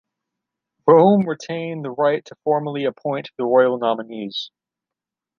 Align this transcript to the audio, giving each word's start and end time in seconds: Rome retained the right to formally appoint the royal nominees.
Rome 0.87 1.27
retained 1.29 1.85
the 1.85 1.91
right 1.91 2.25
to 2.25 2.35
formally 2.43 2.85
appoint 2.85 3.29
the 3.37 3.45
royal 3.45 3.77
nominees. 3.77 4.49